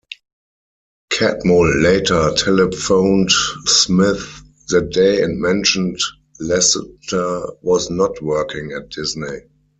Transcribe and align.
Catmull 1.13 1.83
later 1.83 2.31
telephoned 2.35 3.29
Smith 3.65 4.41
that 4.69 4.89
day 4.89 5.21
and 5.21 5.39
mentioned 5.39 5.99
Lasseter 6.39 7.55
was 7.61 7.91
not 7.91 8.19
working 8.19 8.71
at 8.71 8.89
Disney. 8.89 9.41